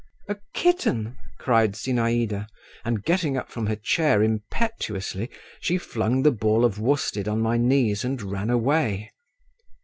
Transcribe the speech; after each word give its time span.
"A 0.27 0.35
kitten!" 0.55 1.15
cried 1.37 1.73
Zinaïda, 1.73 2.47
and 2.83 3.03
getting 3.03 3.37
up 3.37 3.51
from 3.51 3.67
her 3.67 3.75
chair 3.75 4.23
impetuously, 4.23 5.29
she 5.59 5.77
flung 5.77 6.23
the 6.23 6.31
ball 6.31 6.65
of 6.65 6.79
worsted 6.79 7.27
on 7.27 7.39
my 7.39 7.57
knees 7.57 8.03
and 8.03 8.19
ran 8.19 8.49
away. 8.49 9.11